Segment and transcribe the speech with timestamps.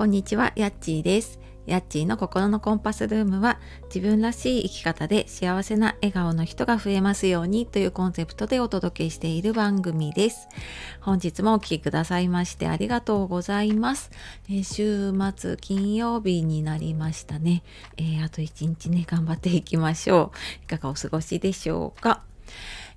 [0.00, 1.38] こんにちは、やっちーです。
[1.66, 3.60] やっちーの心のコンパスルームは
[3.94, 10.48] 自分らしい生き方で幸せな笑顔の人が増えますようにというコンセプトでお届けしている番組です。
[11.02, 14.10] 本日もお聴きくださいましてありがとうございます。
[14.48, 17.62] え、週末金曜日になりましたね、
[17.98, 20.64] えー、あと一日ね、頑張っていきましょう。
[20.64, 22.22] いかがお過ごしでしょうか。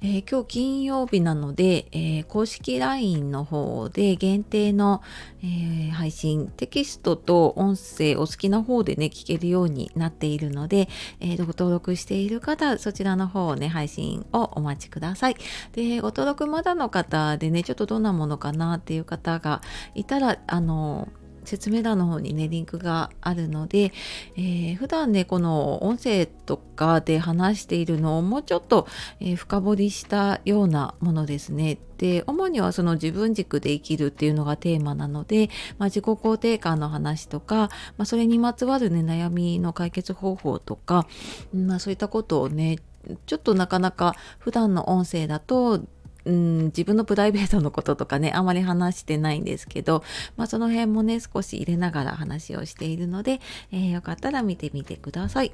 [0.05, 5.01] えー、今日金曜日なので、えー、公式 LINE の方で限定の、
[5.41, 10.89] えー、配信テキストと音声お好きな方でね聞けるようになっているので、
[11.21, 15.37] えご登録している方そちらの方をね配信をお待ちください。
[15.71, 19.61] でご登録まだの方でねちょっとどんなものかなっていう方が
[19.95, 21.07] いたらあの
[21.45, 23.91] 説明欄の方にねリンクがあるので、
[24.35, 28.87] えー、普段ねこの音声とかで話しているのをもうちょっと、
[29.19, 31.77] えー、深掘りしたようなものですね。
[31.97, 41.07] で主にはその自分軸で生きるっていうのがテーマなので、まあ、自己肯定感の話とか、まあ、それにまつわるね悩みの解決方法とか、
[41.53, 42.79] まあ、そういったことをね
[43.25, 45.81] ちょっとなかなか普段の音声だと
[46.25, 50.03] うん、自分のプライベートのこととかねあまり話してないんですけど、
[50.37, 55.51] まあ、その辺もね少し入れながら話をしているので、えー、よかったら見てみてください。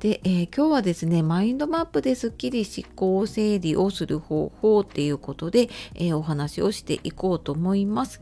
[0.00, 8.20] で、えー、今日はですねマインドマップですっきり思考整理をする方法っていうことで、えー、お話をしていこうと思います。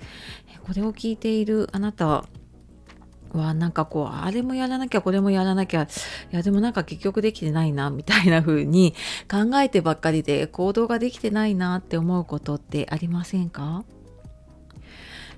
[0.66, 2.24] これを聞いているあなた
[3.38, 5.86] はなんかこうあれもやらなきゃこれもやらなきゃい
[6.30, 8.94] やでもなんか結局できてないなみたいな風に
[9.30, 13.84] 考えてばっかりで行動ができてないなって思うことってありませんか？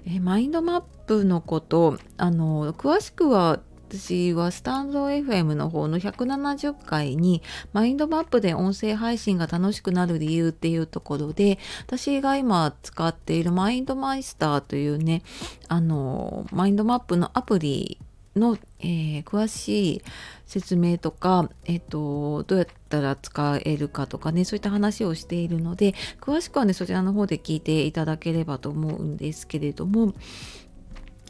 [0.06, 7.42] えマインドマップのことあの詳しくは私はスタンド FM の方の170回に
[7.72, 15.22] マインドマップで音声配信が楽しくなる理由っていうところで私が今使っているマインドマイスターというね
[15.68, 17.98] あのマインドマップのアプリ
[18.36, 20.02] の、えー、詳しい
[20.44, 30.14] 説明とか、えっ、ー、と、どうやったら使えるかとかね、そういった話をしているので、詳しくはね、そちらの方で聞いていただければと思うんですけれども、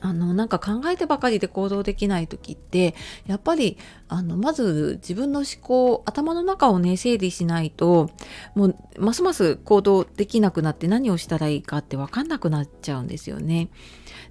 [0.01, 2.95] あのなんか考えてばかりで行動できない時って
[3.27, 8.11] やっぱりあのまず自分の思考頭の中をね整理しないと
[8.55, 13.71] もうますます行動できなくなって何をしたらいいかって分かんなくなっちゃうんですよね。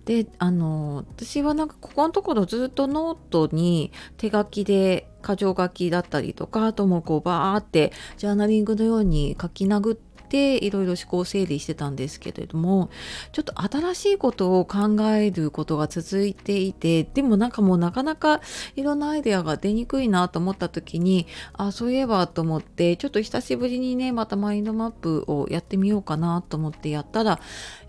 [0.06, 12.90] であの私はなんかここのところずっとノートに手書きで箇条書きだったりとかあともこうバーってジャーナリングのように書き殴っていろいろ思考整理してたんですけれども
[13.32, 18.42] ちょっと新しいことを考えることが続いていてでもなんかもうなかなか
[18.76, 27.40] いろんなアイデアが出にくいなと思った時にあそういえばと思ってちょっと久しぶりにねまたマインドマップをやってみようかなと思ってやったら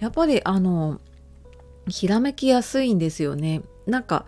[0.01, 1.01] やっぱりあの
[1.89, 3.63] ひらめきやすいんですよね。
[3.87, 4.27] なんか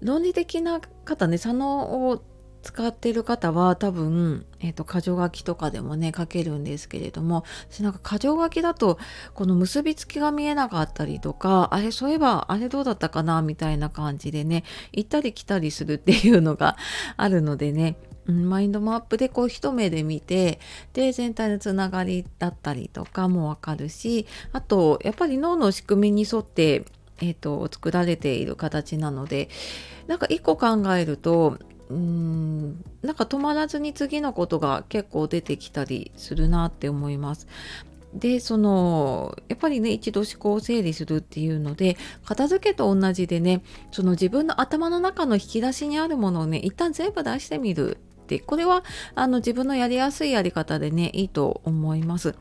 [0.00, 2.22] 論理的な方ね佐野を
[2.64, 8.98] 使ってる方は多分、えーと、箇条書きとかでもね書けるんですけれども私なんか箇条書きだと
[9.34, 16.76] この結びつきが見えなかったりとかあれそういえばあれどうだったかなみたいな感じでね行ったり来たりするっていうのが
[17.18, 20.58] あるのでねマインドマップでこう一目で見て
[20.94, 26.86] で全体のつながりだったりとかもわかるしあとやっぱり脳の仕組みに沿って
[27.20, 29.50] えーと作られている形なので
[30.06, 31.58] なんか一個考えると
[31.90, 37.46] うんなんか止まらずに次のことが結構出てきたりするなって思います。
[38.14, 48.84] でそのやっぱりね一度思考を整理するっていうので片付けと同じでねその自分の頭の中の引き出しにあるものをね一旦全部出してみるってこれは
[49.16, 52.36] あの自分のやりやすいやり方でねいいと思います。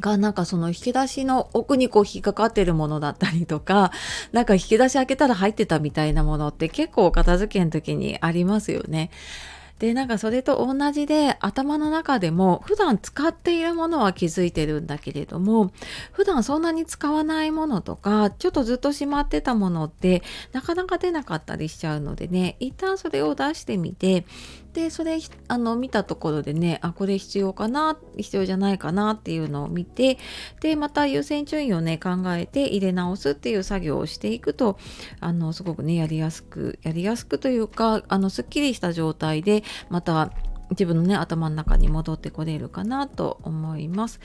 [0.00, 3.92] がなんかその引き出しの奥にこう引っかかってるものだったりとか
[4.32, 9.10] なんか引き出し開けたら入ってたみたいなものって結構片付けの時にありますよね。
[9.78, 15.72] でなんかそれと同じで頭の中でも普段使っているものは気づいてるんだけれども
[16.12, 20.22] 普段そんなに使わないものとかちょっとずっとしまってたものって
[20.52, 24.24] なかなか出なかったりしちゃうのでね一旦それを出してみて
[24.74, 30.18] でそれあの見たところでねあこれ必要かな必要じゃないかなっていうのを見て
[30.60, 34.78] でまた優先順位をね考えて入れ直すっていう作業をしていくと
[35.20, 40.32] あのすごくねやりやすくやりやすくというかあのすっきりした状態でまた
[40.70, 44.20] 自分のね頭の中に戻ってこれるかなと思います。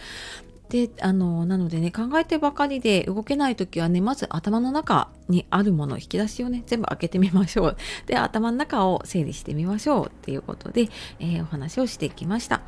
[0.70, 7.78] であのなのでね考えてばかりで動けない時はねまず頭の中にあるもの引き出しをね全部開けてみましょう。
[8.06, 10.90] で頭の中を整理してみましょうっていうことで、
[11.20, 12.62] えー、お話をしてきました。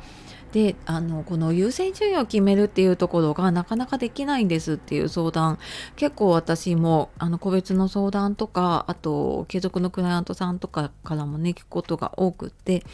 [0.52, 5.58] であのこの優先順位を決めるっていうところがなかなかできないんですっていう相談。
[5.94, 12.84] 結構私もあの個別の相談とかあと継続のクライアントさんとかからもね聞くことが多くって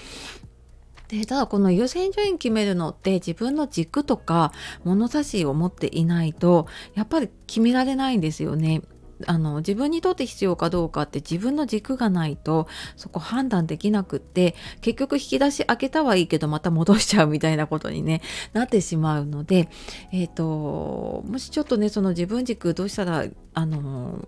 [1.09, 4.53] でただこの優先順位決めるのって自分の軸とか
[4.85, 8.83] 物差しを持っていないとやっぱり決められないんですよね。
[9.27, 18.23] あの自分にとって必要かどうかって自分の軸がないとそこ判断できなくって結局引き出し開けたはいいけどまた戻しちゃうみたいなことに、ね、
[18.53, 19.69] なってしまうので、
[20.13, 23.25] えーと、もしちょっとねその自分軸どうしたら
[23.55, 24.25] あの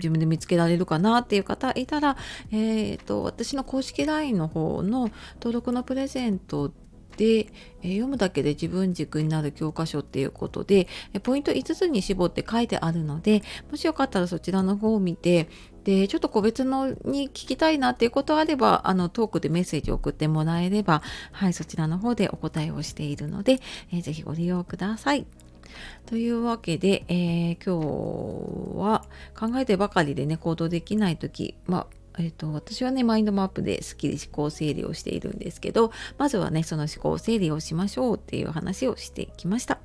[0.00, 2.16] 自分で見つけられるかなっていう方いたら、
[2.50, 6.72] えーと、私の公式 LINE の方の登録のプレゼント
[7.16, 7.52] で、
[7.82, 15.48] え、読むだけで自分軸になる教科書っていうことで、えポイント5つに絞って書いてあるのでもしよかったらそちらの方を見て
[15.84, 21.02] でちょっと個別のに聞きたいなっていうことあればあのトークでメッセージを送ってもらえれば
[21.32, 23.60] はいそちらの方でお答えをしているので、
[23.92, 25.26] えー、ぜひご利用ください。
[26.06, 27.80] というわけで、えー、今
[28.74, 29.04] 日は
[29.38, 31.86] 考えてばかりでね行動できない時、まあ
[32.18, 39.78] えーと、私はねマインドマップですっきり思考整理をしているんですけどまずはねその思考整理をしましょうっていう話をしてきました、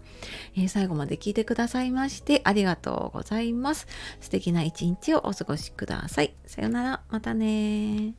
[0.55, 3.87] えー、最後まで聞いてくださいましてありがとうございます。
[4.19, 6.33] 素敵な一日をお過ごしください。
[6.45, 7.01] さようなら。
[7.09, 8.13] またね